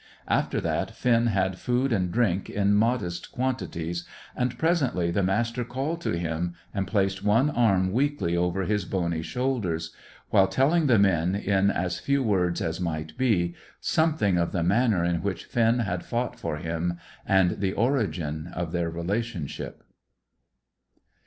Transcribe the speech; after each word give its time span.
After 0.27 0.59
that, 0.61 0.89
Finn 0.95 1.27
had 1.27 1.59
food 1.59 1.93
and 1.93 2.11
drink 2.11 2.49
in 2.49 2.73
modest 2.73 3.31
quantities; 3.31 4.03
and, 4.35 4.57
presently, 4.57 5.11
the 5.11 5.21
Master 5.21 5.63
called 5.63 6.01
to 6.01 6.17
him, 6.17 6.55
and 6.73 6.87
placed 6.87 7.23
one 7.23 7.51
arm 7.51 7.91
weakly 7.91 8.35
over 8.35 8.63
his 8.63 8.83
bony 8.83 9.21
shoulders, 9.21 9.93
while 10.31 10.47
telling 10.47 10.87
the 10.87 10.97
men, 10.97 11.35
in 11.35 11.69
as 11.69 11.99
few 11.99 12.23
words 12.23 12.61
as 12.63 12.81
might 12.81 13.15
be, 13.15 13.53
something 13.79 14.39
of 14.39 14.53
the 14.53 14.63
manner 14.63 15.03
in 15.03 15.21
which 15.21 15.45
Finn 15.45 15.77
had 15.77 16.03
fought 16.03 16.35
for 16.39 16.57
him, 16.57 16.97
and 17.23 17.59
the 17.59 17.73
origin 17.73 18.47
of 18.55 18.71
their 18.71 18.89
relationship. 18.89 19.83